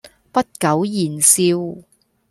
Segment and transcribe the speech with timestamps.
[0.31, 1.43] 不苟言笑